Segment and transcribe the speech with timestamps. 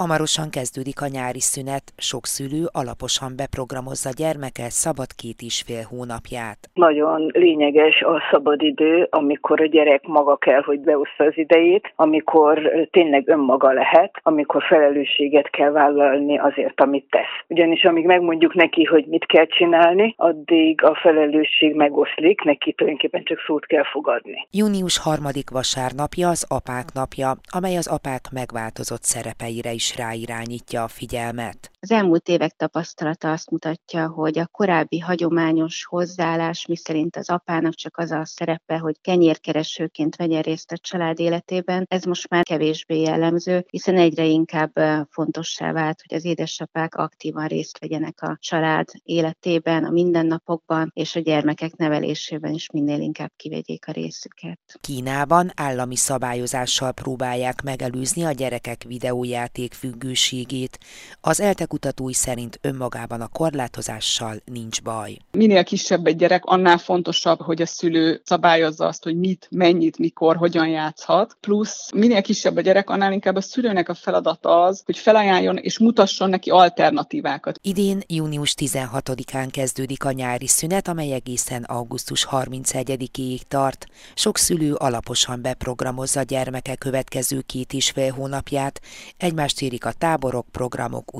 [0.00, 6.58] Hamarosan kezdődik a nyári szünet, sok szülő alaposan beprogramozza gyermeke szabad két és fél hónapját.
[6.72, 12.54] Nagyon lényeges a szabadidő, amikor a gyerek maga kell, hogy beoszta az idejét, amikor
[12.90, 17.36] tényleg önmaga lehet, amikor felelősséget kell vállalni azért, amit tesz.
[17.48, 23.38] Ugyanis amíg megmondjuk neki, hogy mit kell csinálni, addig a felelősség megoszlik, neki tulajdonképpen csak
[23.46, 24.46] szót kell fogadni.
[24.50, 30.88] Június harmadik vasárnapja az apák napja, amely az apák megváltozott szerepeire is is ráirányítja a
[30.88, 31.70] figyelmet.
[31.84, 37.96] Az elmúlt évek tapasztalata azt mutatja, hogy a korábbi hagyományos hozzáállás, miszerint az apának csak
[37.96, 43.64] az a szerepe, hogy kenyérkeresőként vegyen részt a család életében, ez most már kevésbé jellemző,
[43.70, 44.72] hiszen egyre inkább
[45.10, 51.20] fontossá vált, hogy az édesapák aktívan részt vegyenek a család életében, a mindennapokban, és a
[51.20, 54.60] gyermekek nevelésében is minél inkább kivegyék a részüket.
[54.80, 60.78] Kínában állami szabályozással próbálják megelőzni a gyerekek videójáték függőségét.
[61.20, 65.16] Az ELTE kutatói szerint önmagában a korlátozással nincs baj.
[65.30, 70.36] Minél kisebb egy gyerek, annál fontosabb, hogy a szülő szabályozza azt, hogy mit, mennyit, mikor,
[70.36, 71.36] hogyan játszhat.
[71.40, 75.78] Plusz minél kisebb a gyerek, annál inkább a szülőnek a feladata az, hogy felajánljon és
[75.78, 77.58] mutasson neki alternatívákat.
[77.62, 83.86] Idén június 16-án kezdődik a nyári szünet, amely egészen augusztus 31-ig tart.
[84.14, 88.80] Sok szülő alaposan beprogramozza gyermeke következő két és fél hónapját,
[89.16, 91.14] egymást érik a táborok, programok,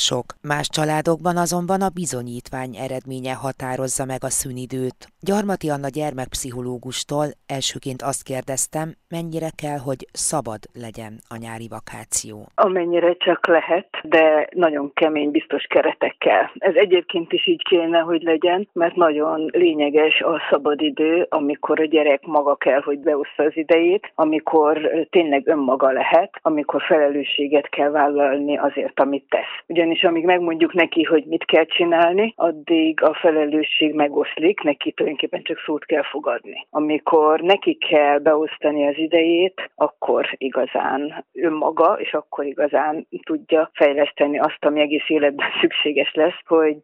[0.00, 0.24] utazások.
[0.42, 4.98] Más családokban azonban a bizonyítvány eredménye határozza meg a szünidőt.
[5.28, 12.36] Gyarmati Anna gyermekpszichológustól elsőként azt kérdeztem, mennyire kell, hogy szabad legyen a nyári vakáció.
[12.54, 16.50] Amennyire csak lehet, de nagyon kemény, biztos keretekkel.
[16.58, 22.22] Ez egyébként is így kéne, hogy legyen, mert nagyon lényeges a szabadidő, amikor a gyerek
[22.26, 29.00] maga kell, hogy beoszta az idejét, amikor tényleg önmaga lehet, amikor felelősséget kell vállalni azért,
[29.00, 29.54] amit tesz.
[29.90, 35.58] Ugyanis amíg megmondjuk neki, hogy mit kell csinálni, addig a felelősség megoszlik, neki tulajdonképpen csak
[35.66, 36.66] szót kell fogadni.
[36.70, 44.64] Amikor neki kell beosztani az idejét, akkor igazán önmaga, és akkor igazán tudja fejleszteni azt,
[44.64, 46.82] ami egész életben szükséges lesz, hogy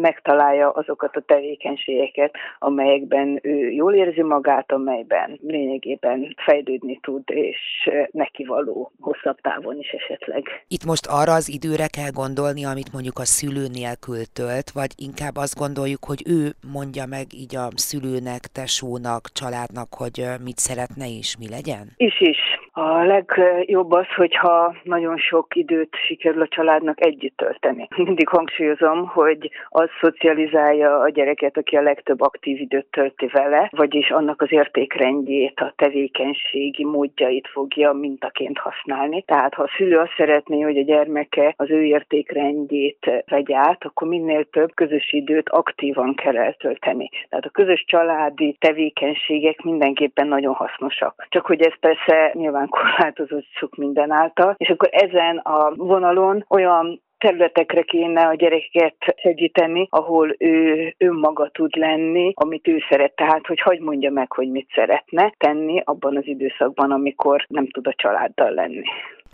[0.00, 8.44] megtalálja azokat a tevékenységeket, amelyekben ő jól érzi magát, amelyben lényegében fejlődni tud, és neki
[8.44, 10.64] való hosszabb távon is esetleg.
[10.68, 15.36] Itt most arra az időre kell gondolni, amit mondjuk a szülő nélkül tölt, vagy inkább
[15.36, 21.36] azt gondoljuk, hogy ő mondja meg így a szülőnek, tesónak, családnak, hogy mit szeretne és
[21.36, 21.92] mi legyen?
[21.96, 22.38] Is is.
[22.76, 27.88] A legjobb az, hogyha nagyon sok időt sikerül a családnak együtt tölteni.
[27.96, 34.10] Mindig hangsúlyozom, hogy az szocializálja a gyereket, aki a legtöbb aktív időt tölti vele, vagyis
[34.10, 39.22] annak az értékrendjét, a tevékenységi módjait fogja mintaként használni.
[39.22, 44.08] Tehát ha a szülő azt szeretné, hogy a gyermeke az ő értékrendjét vegye át, akkor
[44.08, 47.08] minél több közös időt aktívan kell eltölteni.
[47.28, 51.26] Tehát a közös családi tevékenységek mindenképpen nagyon hasznosak.
[51.28, 57.02] Csak hogy ez persze nyilván korlátozott sok minden által, és akkor ezen a vonalon olyan
[57.18, 63.14] területekre kéne a gyerekeket segíteni, ahol ő önmaga tud lenni, amit ő szeret.
[63.14, 67.86] Tehát, hogy hagy mondja meg, hogy mit szeretne tenni abban az időszakban, amikor nem tud
[67.86, 68.82] a családdal lenni.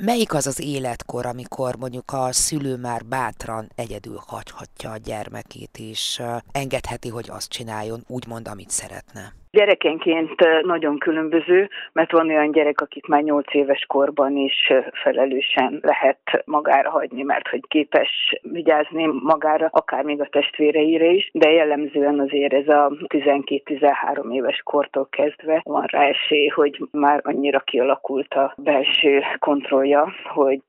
[0.05, 6.23] Melyik az az életkor, amikor mondjuk a szülő már bátran egyedül hagyhatja a gyermekét, és
[6.53, 9.25] engedheti, hogy azt csináljon, úgymond, amit szeretne?
[9.53, 14.73] Gyerekenként nagyon különböző, mert van olyan gyerek, akit már 8 éves korban is
[15.03, 21.51] felelősen lehet magára hagyni, mert hogy képes vigyázni magára, akár még a testvéreire is, de
[21.51, 28.35] jellemzően azért ez a 12-13 éves kortól kezdve van rá esély, hogy már annyira kialakult
[28.35, 30.61] a belső kontrollja, hogy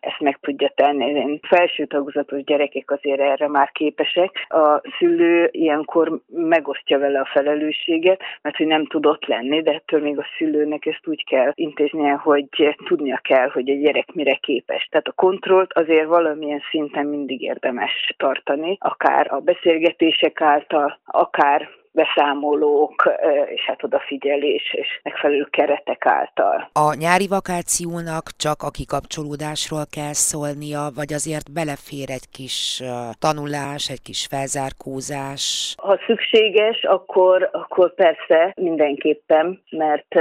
[0.00, 1.04] ezt meg tudja tenni.
[1.04, 4.46] Én felső tagozatos gyerekek azért erre már képesek.
[4.48, 10.18] A szülő ilyenkor megosztja vele a felelősséget, mert hogy nem tudott lenni, de ettől még
[10.18, 14.88] a szülőnek ezt úgy kell intéznie, hogy tudnia kell, hogy a gyerek mire képes.
[14.90, 23.10] Tehát a kontrollt azért valamilyen szinten mindig érdemes tartani, akár a beszélgetések által, akár beszámolók,
[23.54, 26.68] és hát odafigyelés és megfelelő keretek által.
[26.72, 32.82] A nyári vakációnak csak a kikapcsolódásról kell szólnia, vagy azért belefér egy kis
[33.18, 35.74] tanulás, egy kis felzárkózás?
[35.82, 40.14] Ha szükséges, akkor, akkor persze mindenképpen, mert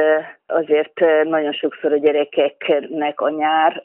[0.54, 3.84] azért nagyon sokszor a gyerekeknek a nyár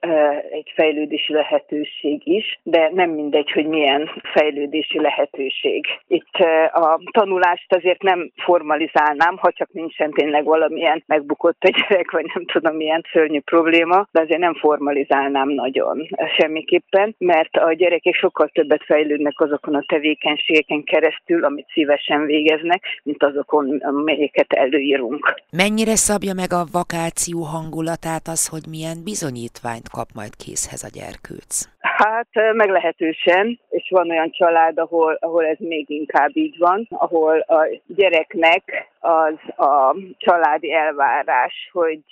[0.51, 5.85] egy fejlődési lehetőség is, de nem mindegy, hogy milyen fejlődési lehetőség.
[6.07, 6.35] Itt
[6.73, 12.45] a tanulást azért nem formalizálnám, ha csak nincsen tényleg valamilyen megbukott a gyerek, vagy nem
[12.45, 18.85] tudom milyen szörnyű probléma, de azért nem formalizálnám nagyon semmiképpen, mert a gyerekek sokkal többet
[18.85, 25.35] fejlődnek azokon a tevékenységeken keresztül, amit szívesen végeznek, mint azokon, amelyeket előírunk.
[25.51, 31.69] Mennyire szabja meg a vakáció hangulatát az, hogy milyen bizonyítványt kap majd készhez a gyerkőc?
[31.79, 37.67] Hát meglehetősen, és van olyan család, ahol, ahol ez még inkább így van, ahol a
[37.87, 42.03] gyereknek az a családi elvárás, hogy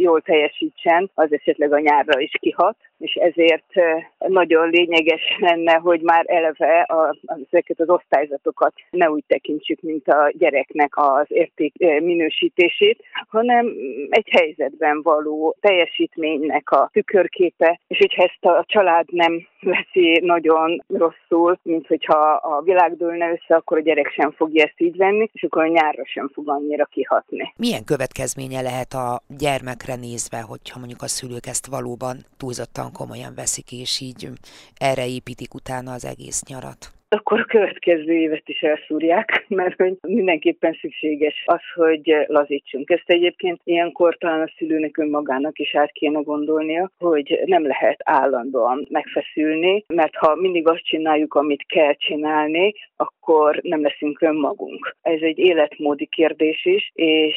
[0.00, 3.72] jól teljesítsen, az esetleg a nyárra is kihat, és ezért
[4.18, 7.16] nagyon lényeges lenne, hogy már eleve a,
[7.50, 13.74] ezeket az osztályzatokat ne úgy tekintsük, mint a gyereknek az érték minősítését, hanem
[14.10, 21.58] egy helyzetben való teljesítménynek a tükörképe, és hogyha ezt a család nem veszi nagyon rosszul,
[21.62, 25.42] mint hogyha a világ dőlne össze, akkor a gyerek sem fogja ezt így venni, és
[25.42, 27.52] akkor a nyárra sem fog annyira kihatni.
[27.56, 33.72] Milyen következménye lehet a gyermekre nézve, hogyha mondjuk a szülők ezt valóban túlzottan komolyan veszik,
[33.72, 34.30] és így
[34.74, 36.97] erre építik utána az egész nyarat?
[37.08, 42.90] Akkor a következő évet is elszúrják, mert hogy mindenképpen szükséges az, hogy lazítsunk.
[42.90, 48.86] Ezt egyébként ilyenkor talán a szülőnek önmagának is át kéne gondolnia, hogy nem lehet állandóan
[48.90, 54.96] megfeszülni, mert ha mindig azt csináljuk, amit kell csinálni, akkor nem leszünk önmagunk.
[55.02, 57.36] Ez egy életmódi kérdés is, és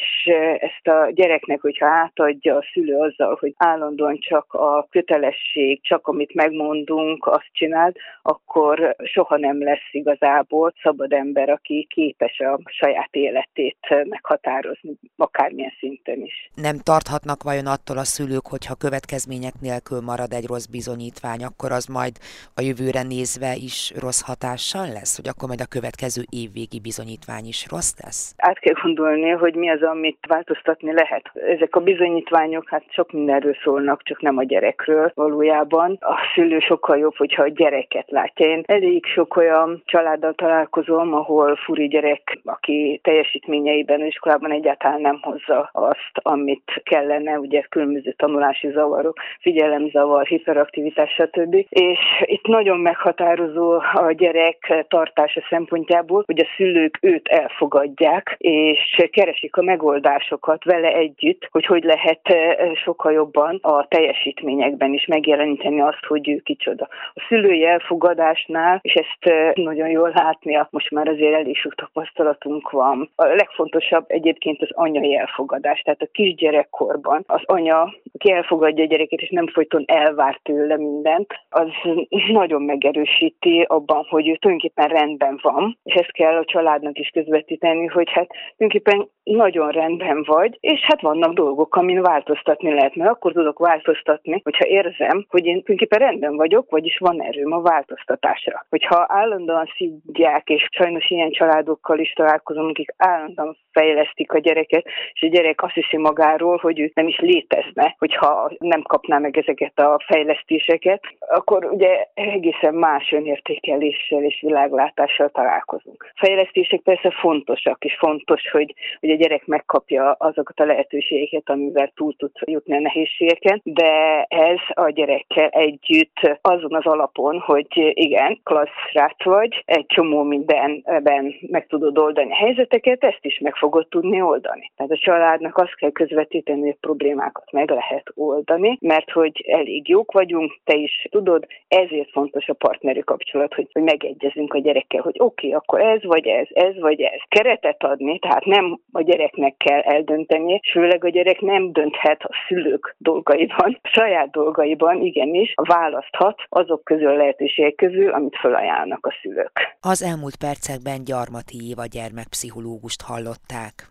[0.58, 6.34] ezt a gyereknek, hogyha átadja a szülő azzal, hogy állandóan csak a kötelesség, csak amit
[6.34, 13.78] megmondunk, azt csináld, akkor soha nem lesz igazából szabad ember, aki képes a saját életét
[14.04, 16.50] meghatározni, akármilyen szinten is.
[16.54, 21.86] Nem tarthatnak vajon attól a szülők, hogyha következmények nélkül marad egy rossz bizonyítvány, akkor az
[21.86, 22.14] majd
[22.54, 27.60] a jövőre nézve is rossz hatással lesz, hogy akkor majd a következő évvégi bizonyítvány is
[27.70, 28.34] rossz lesz?
[28.36, 31.24] Át kell gondolni, hogy mi az, amit változtatni lehet.
[31.56, 35.98] Ezek a bizonyítványok hát sok mindenről szólnak, csak nem a gyerekről valójában.
[36.00, 38.46] A szülő sokkal jobb, hogyha a gyereket látja.
[38.46, 45.18] Én elég sok olyan olyan családdal találkozom, ahol furi gyerek, aki teljesítményeiben iskolában egyáltalán nem
[45.22, 51.54] hozza azt, amit kellene, ugye különböző tanulási zavarok, figyelemzavar, hiperaktivitás, stb.
[51.68, 59.56] És itt nagyon meghatározó a gyerek tartása szempontjából, hogy a szülők őt elfogadják, és keresik
[59.56, 66.04] a megoldásokat vele együtt, hogy hogy lehet eh, sokkal jobban a teljesítményekben is megjeleníteni azt,
[66.06, 66.88] hogy ő kicsoda.
[67.14, 70.68] A szülői elfogadásnál, és ezt eh, nagyon jól látnia.
[70.70, 73.10] Most már azért elég sok tapasztalatunk van.
[73.16, 75.80] A legfontosabb egyébként az anyai elfogadás.
[75.80, 81.26] Tehát a kisgyerekkorban az anya, aki elfogadja a gyereket, és nem folyton elvár tőle mindent,
[81.48, 81.68] az
[82.40, 87.86] nagyon megerősíti abban, hogy ő tulajdonképpen rendben van, és ezt kell a családnak is közvetíteni,
[87.86, 93.32] hogy hát tulajdonképpen nagyon rendben vagy, és hát vannak dolgok, amin változtatni lehet, mert akkor
[93.32, 98.66] tudok változtatni, hogyha érzem, hogy én tulajdonképpen rendben vagyok, vagyis van erőm a változtatásra.
[98.68, 98.96] Hogyha
[99.32, 105.26] állandóan szidják, és sajnos ilyen családokkal is találkozom, akik állandóan fejlesztik a gyereket, és a
[105.26, 110.00] gyerek azt hiszi magáról, hogy ő nem is létezne, hogyha nem kapná meg ezeket a
[110.06, 116.12] fejlesztéseket, akkor ugye egészen más önértékeléssel és világlátással találkozunk.
[116.16, 122.14] Fejlesztések persze fontosak, és fontos, hogy, hogy a gyerek megkapja azokat a lehetőségeket, amivel túl
[122.16, 128.88] tud jutni a nehézségeken, de ez a gyerekkel együtt azon az alapon, hogy igen, klassz
[128.90, 134.20] srác vagy, egy csomó mindenben meg tudod oldani a helyzeteket, ezt is meg fogod tudni
[134.20, 134.72] oldani.
[134.76, 139.88] Tehát a családnak azt kell közvetíteni, hogy a problémákat meg lehet oldani, mert hogy elég
[139.88, 145.02] jók vagyunk, te is tudod, ezért fontos a partneri kapcsolat, hogy, hogy megegyezünk a gyerekkel,
[145.02, 147.20] hogy oké, okay, akkor ez vagy ez, ez vagy ez.
[147.28, 152.34] Keretet adni, tehát nem a gyereknek kell eldönteni, és főleg a gyerek nem dönthet a
[152.48, 159.11] szülők dolgaiban, a saját dolgaiban igenis választhat azok közül a lehetőségek közül, amit felajánlnak a
[159.22, 159.52] szülők.
[159.80, 163.90] Az elmúlt percekben Gyarmati Éva gyermekpszichológust hallották.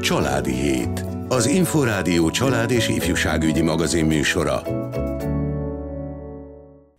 [0.00, 1.04] Családi Hét.
[1.28, 4.62] Az Inforádió család és ifjúságügyi magazin műsora.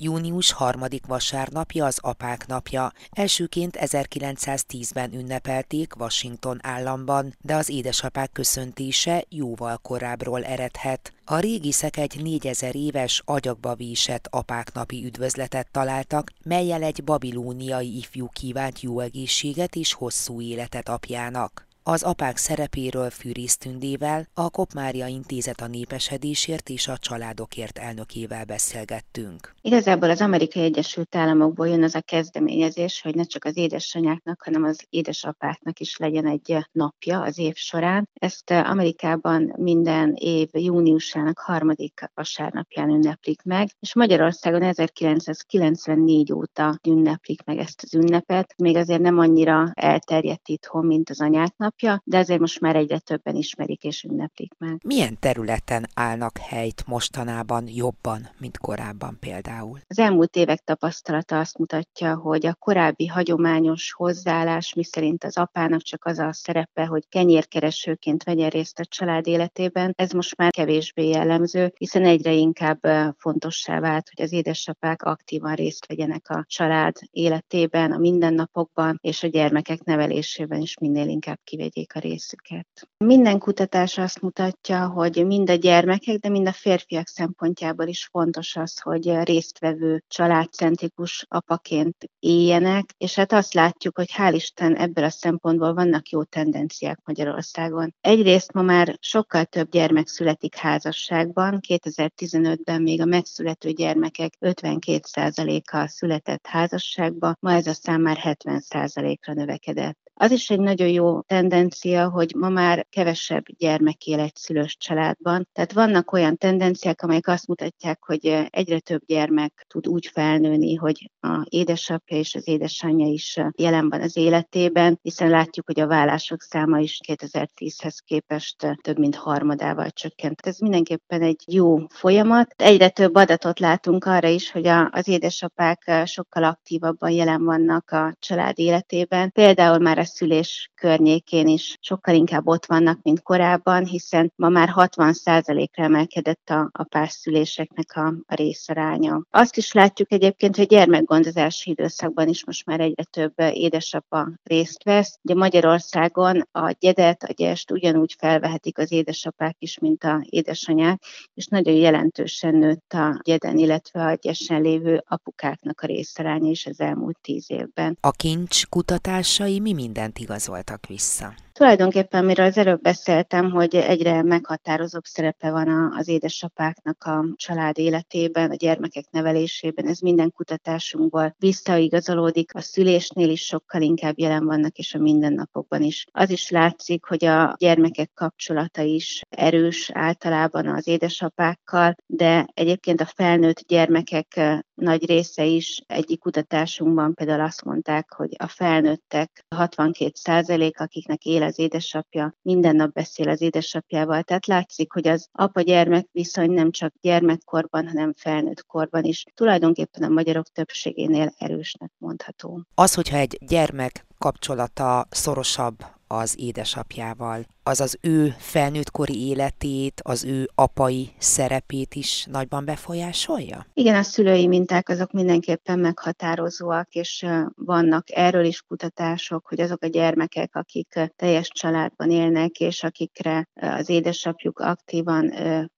[0.03, 2.91] Június harmadik vasárnapja az apák napja.
[3.11, 11.13] Elsőként 1910-ben ünnepelték Washington államban, de az édesapák köszöntése jóval korábbról eredhet.
[11.25, 18.81] A régiszek egy 4000 éves agyagba vésett apáknapi üdvözletet találtak, melyel egy babilóniai ifjú kívánt
[18.81, 21.69] jó egészséget és hosszú életet apjának.
[21.83, 29.53] Az apák szerepéről Fűrész Tündével, a Kopmária Intézet a népesedésért és a családokért elnökével beszélgettünk.
[29.61, 34.63] Igazából az Amerikai Egyesült Államokból jön az a kezdeményezés, hogy ne csak az édesanyáknak, hanem
[34.63, 38.09] az édesapáknak is legyen egy napja az év során.
[38.13, 47.57] Ezt Amerikában minden év júniusának harmadik vasárnapján ünneplik meg, és Magyarországon 1994 óta ünneplik meg
[47.57, 48.53] ezt az ünnepet.
[48.57, 52.99] Még azért nem annyira elterjedt itthon, mint az anyák napja, de azért most már egyre
[52.99, 54.81] többen ismerik és ünneplik meg.
[54.83, 59.79] Milyen területen állnak helyt mostanában jobban, mint korábban például?
[59.87, 66.05] Az elmúlt évek tapasztalata azt mutatja, hogy a korábbi hagyományos hozzáállás, miszerint az apának csak
[66.05, 71.73] az a szerepe, hogy kenyérkeresőként vegyen részt a család életében, ez most már kevésbé jellemző,
[71.77, 72.79] hiszen egyre inkább
[73.17, 79.27] fontossá vált, hogy az édesapák aktívan részt vegyenek a család életében, a mindennapokban és a
[79.27, 82.67] gyermekek nevelésében is minél inkább kivegyék a részüket.
[82.97, 88.55] Minden kutatás azt mutatja, hogy mind a gyermekek, de mind a férfiak szempontjából is fontos
[88.55, 95.09] az, hogy résztvevő családcentrikus apaként éljenek, és hát azt látjuk, hogy hál' Isten ebből a
[95.09, 97.95] szempontból vannak jó tendenciák Magyarországon.
[98.01, 106.47] Egyrészt ma már sokkal több gyermek születik házasságban, 2015-ben még a megszülető gyermekek 52%-a született
[106.47, 110.10] házasságba, ma ez a szám már 70%-ra növekedett.
[110.21, 115.47] Az is egy nagyon jó tendencia, hogy ma már kevesebb gyermek él egy szülős családban.
[115.53, 121.11] Tehát vannak olyan tendenciák, amelyek azt mutatják, hogy egyre több gyermek tud úgy felnőni, hogy
[121.19, 126.41] a édesapja és az édesanyja is jelen van az életében, hiszen látjuk, hogy a vállások
[126.41, 130.45] száma is 2010-hez képest több mint harmadával csökkent.
[130.45, 132.53] Ez mindenképpen egy jó folyamat.
[132.57, 138.59] Egyre több adatot látunk arra is, hogy az édesapák sokkal aktívabban jelen vannak a család
[138.59, 139.31] életében.
[139.31, 144.69] Például már a szülés környékén is sokkal inkább ott vannak, mint korábban, hiszen ma már
[144.75, 149.21] 60%-ra emelkedett a, a párszüléseknek a, a részaránya.
[149.29, 155.19] Azt is látjuk egyébként, hogy gyermekgondozási időszakban is most már egyre több édesapa részt vesz.
[155.21, 161.01] Ugye Magyarországon a gyedet, a gyest ugyanúgy felvehetik az édesapák is, mint a édesanyák,
[161.33, 166.79] és nagyon jelentősen nőtt a gyeden, illetve a gyesen lévő apukáknak a részaránya is az
[166.79, 167.97] elmúlt tíz évben.
[168.01, 171.33] A kincs kutatásai mi mindent igazoltak vissza?
[171.61, 178.51] Tulajdonképpen, miről az előbb beszéltem, hogy egyre meghatározóbb szerepe van az édesapáknak a család életében,
[178.51, 184.93] a gyermekek nevelésében, ez minden kutatásunkból visszaigazolódik, a szülésnél is sokkal inkább jelen vannak, és
[184.93, 186.05] a mindennapokban is.
[186.11, 193.11] Az is látszik, hogy a gyermekek kapcsolata is erős általában az édesapákkal, de egyébként a
[193.15, 194.39] felnőtt gyermekek
[194.81, 201.59] nagy része is egyik kutatásunkban például azt mondták, hogy a felnőttek 62% akiknek él az
[201.59, 204.23] édesapja, minden nap beszél az édesapjával.
[204.23, 210.13] Tehát látszik, hogy az apa-gyermek viszony nem csak gyermekkorban, hanem felnőtt korban is tulajdonképpen a
[210.13, 212.61] magyarok többségénél erősnek mondható.
[212.75, 220.49] Az, hogyha egy gyermek kapcsolata szorosabb az édesapjával, az az ő felnőttkori életét, az ő
[220.55, 223.65] apai szerepét is nagyban befolyásolja?
[223.73, 227.25] Igen, a szülői minták azok mindenképpen meghatározóak, és
[227.55, 233.89] vannak erről is kutatások, hogy azok a gyermekek, akik teljes családban élnek, és akikre az
[233.89, 235.33] édesapjuk aktívan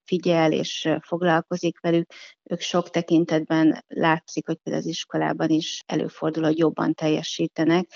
[0.06, 2.12] figyel és foglalkozik velük,
[2.44, 7.88] ők sok tekintetben látszik, hogy például az iskolában is előfordul, hogy jobban teljesítenek,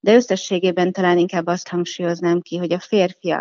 [0.00, 3.33] de összességében talán inkább azt hangsúlyoznám ki, hogy a férfiak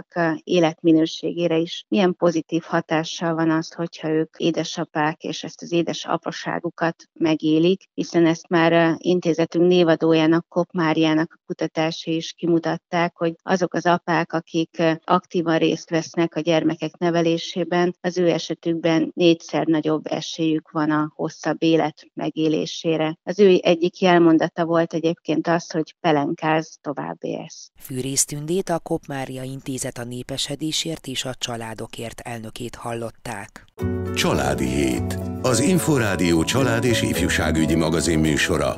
[0.44, 7.84] életminőségére is milyen pozitív hatással van az, hogyha ők édesapák és ezt az édesapaságukat megélik,
[7.94, 14.34] hiszen ezt már intézetünk névadójának, Kop Máriának a kutatásai is kimutatták, hogy azok az apák,
[14.34, 21.12] akik aktívan részt vesznek a gyermekek nevelésében, az ő esetükben négyszer nagyobb esélyük van a
[21.16, 23.18] hosszabb élet megélésére.
[23.24, 27.72] Az ő egyik jelmondata volt egyébként az, hogy pelenká ez tovább élsz.
[27.80, 33.66] Fűrész Tündét a Kopmária Intézet a népesedésért és a családokért elnökét hallották.
[34.14, 35.20] Családi Hét.
[35.42, 38.76] Az Inforádió család és ifjúságügyi magazin műsora.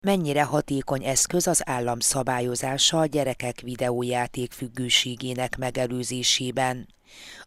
[0.00, 6.86] Mennyire hatékony eszköz az állam szabályozása a gyerekek videójáték függőségének megelőzésében?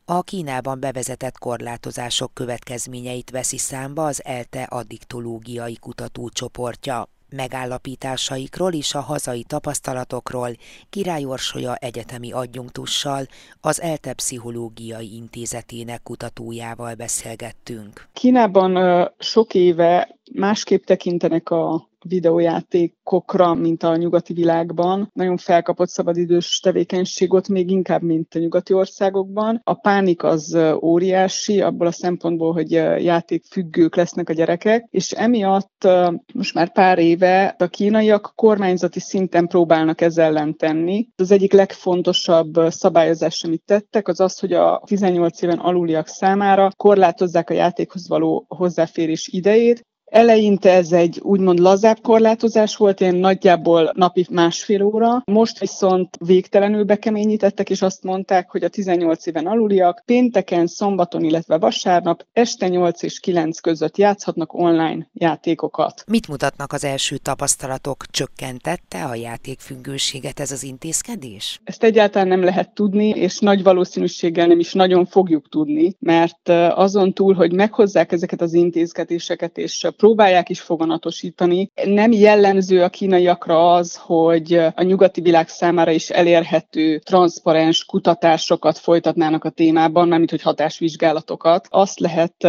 [0.06, 9.44] A Kínában bevezetett korlátozások következményeit veszi számba az ELTE addiktológiai kutatócsoportja megállapításaikról és a hazai
[9.44, 10.50] tapasztalatokról
[10.90, 13.26] Király Orsolya egyetemi adjunktussal,
[13.62, 18.08] az ELTE Pszichológiai Intézetének kutatójával beszélgettünk.
[18.14, 18.78] Kínában
[19.20, 25.10] sok éve másképp tekintenek a videójátékokra, mint a nyugati világban.
[25.14, 29.62] Nagyon felkapott szabadidős tevékenység még inkább, mint a nyugati országokban.
[29.64, 32.72] A pánik az óriási, abból a szempontból, hogy
[33.04, 35.88] játékfüggők lesznek a gyerekek, és emiatt
[36.34, 41.08] most már pár éve a kínaiak kormányzati szinten próbálnak ezzel ellen tenni.
[41.16, 47.50] Az egyik legfontosabb szabályozás, amit tettek, az az, hogy a 18 éven aluliak számára korlátozzák
[47.50, 54.28] a játékhoz való hozzáférés idejét, Eleinte ez egy úgymond lazább korlátozás volt, ilyen nagyjából napi
[54.30, 55.24] másfél óra.
[55.26, 61.58] Most viszont végtelenül bekeményítettek, és azt mondták, hogy a 18 éven aluliak pénteken, szombaton, illetve
[61.58, 66.04] vasárnap este 8 és 9 között játszhatnak online játékokat.
[66.08, 68.06] Mit mutatnak az első tapasztalatok?
[68.10, 71.62] Csökkentette a játékfüggőséget ez az intézkedés?
[71.64, 77.14] Ezt egyáltalán nem lehet tudni, és nagy valószínűséggel nem is nagyon fogjuk tudni, mert azon
[77.14, 81.72] túl, hogy meghozzák ezeket az intézkedéseket, és próbálják is foganatosítani.
[81.84, 89.44] Nem jellemző a kínaiakra az, hogy a nyugati világ számára is elérhető, transzparens kutatásokat folytatnának
[89.44, 91.68] a témában, mármint hogy hatásvizsgálatokat.
[91.70, 92.48] Azt lehet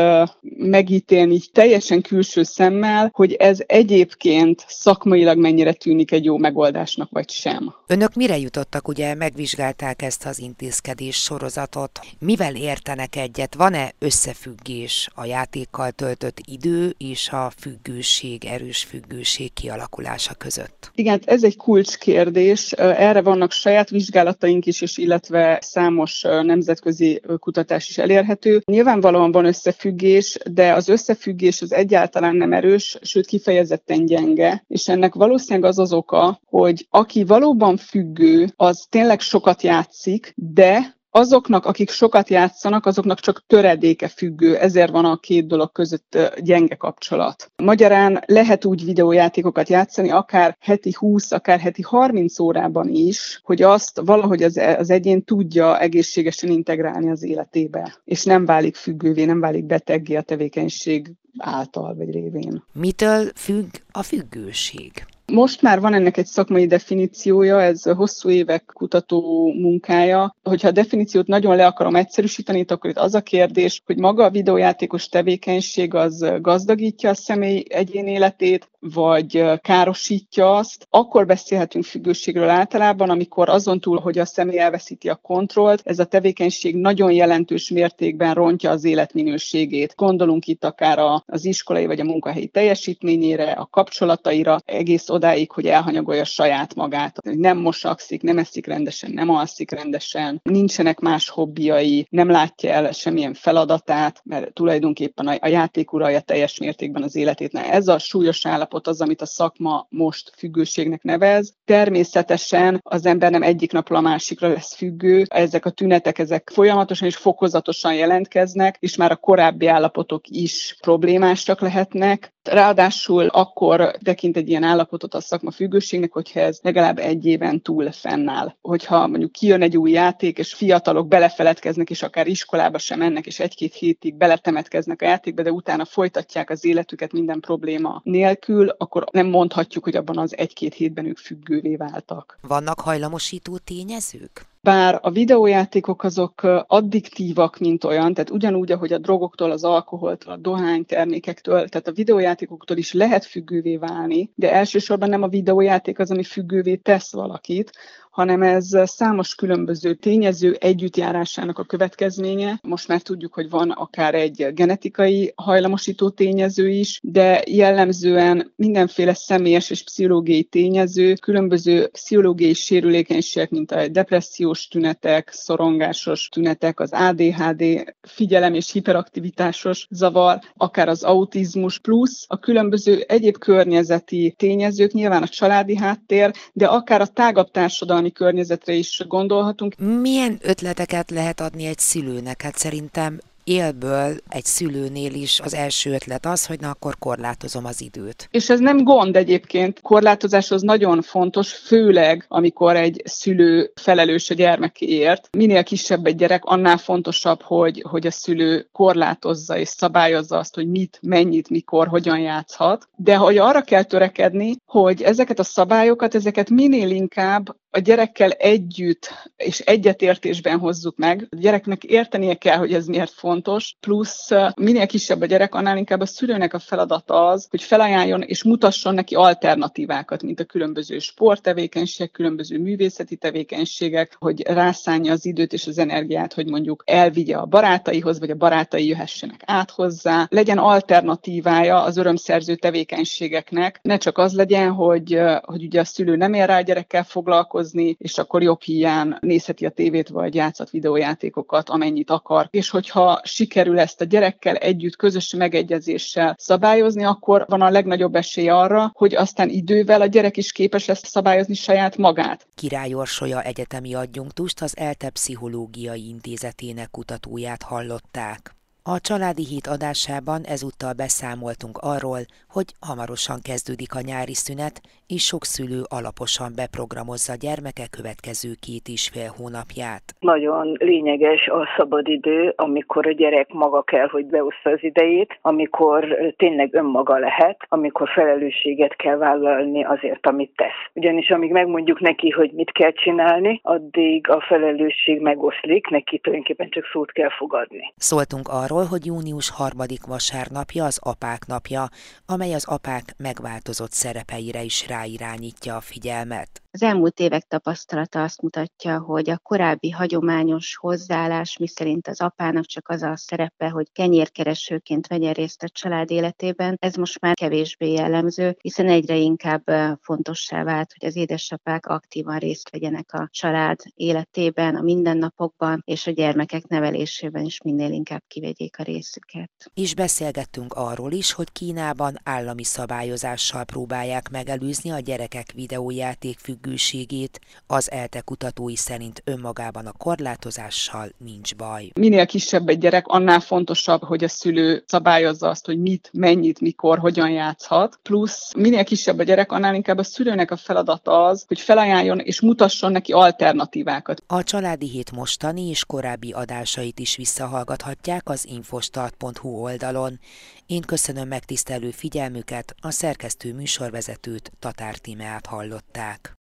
[0.57, 7.75] megítélni teljesen külső szemmel, hogy ez egyébként szakmailag mennyire tűnik egy jó megoldásnak, vagy sem.
[7.87, 12.01] Önök mire jutottak, ugye megvizsgálták ezt az intézkedés sorozatot.
[12.19, 13.55] Mivel értenek egyet?
[13.55, 20.91] Van-e összefüggés a játékkal töltött idő és a függőség, erős függőség kialakulása között?
[20.95, 22.73] Igen, ez egy kulcskérdés.
[22.73, 28.63] Erre vannak saját vizsgálataink is, és illetve számos nemzetközi kutatás is elérhető.
[28.65, 35.15] Nyilvánvalóan van összefüggés, de az összefüggés az egyáltalán nem erős, sőt kifejezetten gyenge, és ennek
[35.15, 41.91] valószínűleg az az oka, hogy aki valóban függő, az tényleg sokat játszik, de azoknak, akik
[41.91, 47.51] sokat játszanak, azoknak csak töredéke függő, ezért van a két dolog között gyenge kapcsolat.
[47.57, 54.01] Magyarán lehet úgy videójátékokat játszani, akár heti 20, akár heti 30 órában is, hogy azt
[54.05, 59.65] valahogy az, az egyén tudja egészségesen integrálni az életébe, és nem válik függővé, nem válik
[59.65, 62.65] beteggé a tevékenység által vagy révén.
[62.73, 65.05] Mitől függ a függőség?
[65.27, 70.37] Most már van ennek egy szakmai definíciója, ez hosszú évek kutató munkája.
[70.43, 74.31] Hogyha a definíciót nagyon le akarom egyszerűsíteni, akkor itt az a kérdés, hogy maga a
[74.31, 83.11] videójátékos tevékenység az gazdagítja a személy egyén életét, vagy károsítja azt, akkor beszélhetünk függőségről általában,
[83.11, 88.35] amikor azon túl, hogy a személy elveszíti a kontrollt, ez a tevékenység nagyon jelentős mértékben
[88.35, 89.95] rontja az életminőségét.
[89.97, 96.25] Gondolunk itt akár az iskolai vagy a munkahelyi teljesítményére, a kapcsolataira, egész odáig, hogy elhanyagolja
[96.25, 97.17] saját magát.
[97.23, 103.35] Nem mosakszik, nem eszik rendesen, nem alszik rendesen, nincsenek más hobbiai, nem látja el semmilyen
[103.35, 107.53] feladatát, mert tulajdonképpen a játék uralja teljes mértékben az életét.
[107.53, 111.55] Na, ez a súlyos állapot az, amit a szakma most függőségnek nevez.
[111.65, 115.25] Természetesen az ember nem egyik napról a másikra lesz függő.
[115.29, 121.61] Ezek a tünetek, ezek folyamatosan és fokozatosan jelentkeznek, és már a korábbi állapotok is problémásak
[121.61, 122.33] lehetnek.
[122.43, 127.93] Ráadásul akkor tekint egy ilyen állapotot a szakma függőségnek, hogyha ez legalább egy éven túl
[127.93, 128.55] fennáll.
[128.61, 133.41] Hogyha mondjuk kijön egy új játék, és fiatalok belefeledkeznek, és akár iskolába sem mennek, és
[133.41, 139.27] egy-két hétig beletemetkeznek a játékba, de utána folytatják az életüket minden probléma nélkül, akkor nem
[139.27, 142.39] mondhatjuk, hogy abban az egy-két hétben ők függővé váltak.
[142.41, 144.52] Vannak hajlamosító tényezők?
[144.65, 150.37] Bár a videójátékok azok addiktívak, mint olyan, tehát ugyanúgy, ahogy a drogoktól, az alkoholtól, a
[150.37, 156.25] dohánytermékektől, tehát a videójátékoktól is lehet függővé válni, de elsősorban nem a videójáték az, ami
[156.25, 157.71] függővé tesz valakit,
[158.13, 162.59] hanem ez számos különböző tényező együttjárásának a következménye.
[162.63, 169.71] Most már tudjuk, hogy van akár egy genetikai hajlamosító tényező is, de jellemzően mindenféle személyes
[169.71, 178.55] és pszichológiai tényező, különböző pszichológiai sérülékenységek, mint a depressziós tünetek, szorongásos tünetek, az ADHD, figyelem
[178.55, 185.77] és hiperaktivitásos zavar, akár az autizmus, plusz a különböző egyéb környezeti tényezők, nyilván a családi
[185.77, 189.75] háttér, de akár a tágabb társadalmi társadalmi környezetre is gondolhatunk.
[190.01, 192.43] Milyen ötleteket lehet adni egy szülőnek?
[192.43, 197.81] Hát szerintem élből egy szülőnél is az első ötlet az, hogy na akkor korlátozom az
[197.81, 198.29] időt.
[198.31, 199.81] És ez nem gond egyébként.
[199.81, 205.29] Korlátozás az nagyon fontos, főleg amikor egy szülő felelős a gyermekéért.
[205.37, 210.69] Minél kisebb egy gyerek, annál fontosabb, hogy, hogy a szülő korlátozza és szabályozza azt, hogy
[210.69, 212.89] mit, mennyit, mikor, hogyan játszhat.
[212.97, 219.31] De hogy arra kell törekedni, hogy ezeket a szabályokat, ezeket minél inkább a gyerekkel együtt
[219.37, 221.27] és egyetértésben hozzuk meg.
[221.31, 226.01] A gyereknek értenie kell, hogy ez miért fontos, plusz minél kisebb a gyerek, annál inkább
[226.01, 232.11] a szülőnek a feladata az, hogy felajánljon és mutasson neki alternatívákat, mint a különböző sporttevékenységek,
[232.13, 238.19] különböző művészeti tevékenységek, hogy rászánja az időt és az energiát, hogy mondjuk elvigye a barátaihoz,
[238.19, 244.73] vagy a barátai jöhessenek át hozzá, legyen alternatívája az örömszerző tevékenységeknek, ne csak az legyen,
[244.73, 247.61] hogy, hogy ugye a szülő nem ér rá a gyerekkel foglalkozni,
[247.99, 252.49] és akkor jobb hiány nézheti a tévét, vagy játszat videójátékokat, amennyit akar.
[252.51, 258.49] És hogyha sikerül ezt a gyerekkel együtt közös megegyezéssel szabályozni, akkor van a legnagyobb esély
[258.49, 262.47] arra, hogy aztán idővel a gyerek is képes lesz szabályozni saját magát.
[262.55, 268.61] Király Orsolya egyetemi adjunktust az ELTE Pszichológiai Intézetének kutatóját hallották.
[268.85, 272.21] A Családi Hét adásában ezúttal beszámoltunk arról,
[272.55, 274.81] hogy hamarosan kezdődik a nyári szünet,
[275.15, 280.05] és sok szülő alaposan beprogramozza gyermeke következő két és fél hónapját.
[280.19, 286.01] Nagyon lényeges a szabadidő, amikor a gyerek maga kell, hogy beoszta az idejét, amikor
[286.37, 290.83] tényleg önmaga lehet, amikor felelősséget kell vállalni azért, amit tesz.
[290.95, 296.85] Ugyanis amíg megmondjuk neki, hogy mit kell csinálni, addig a felelősség megoszlik, neki tulajdonképpen csak
[296.93, 297.93] szót kell fogadni.
[297.97, 301.89] Szóltunk arról, arról, hogy június harmadik vasárnapja az apák napja,
[302.27, 306.62] amely az apák megváltozott szerepeire is ráirányítja a figyelmet.
[306.75, 312.89] Az elmúlt évek tapasztalata azt mutatja, hogy a korábbi hagyományos hozzáállás, miszerint az apának csak
[312.89, 318.57] az a szerepe, hogy kenyérkeresőként vegyen részt a család életében, ez most már kevésbé jellemző,
[318.61, 319.63] hiszen egyre inkább
[320.01, 326.11] fontossá vált, hogy az édesapák aktívan részt vegyenek a család életében, a mindennapokban, és a
[326.11, 329.51] gyermekek nevelésében is minél inkább kivegyék a részüket.
[329.75, 337.41] És beszélgettünk arról is, hogy Kínában állami szabályozással próbálják megelőzni a gyerekek videójáték függ függőségét,
[337.67, 341.91] az ELTE kutatói szerint önmagában a korlátozással nincs baj.
[342.01, 346.99] Minél kisebb egy gyerek, annál fontosabb, hogy a szülő szabályozza azt, hogy mit, mennyit, mikor,
[346.99, 347.99] hogyan játszhat.
[348.03, 352.41] Plusz minél kisebb a gyerek, annál inkább a szülőnek a feladata az, hogy felajánljon és
[352.41, 354.23] mutasson neki alternatívákat.
[354.27, 360.19] A Családi Hét mostani és korábbi adásait is visszahallgathatják az infostart.hu oldalon.
[360.67, 366.37] Én köszönöm megtisztelő figyelmüket, a szerkesztő műsorvezetőt Tatár Timeát hallották.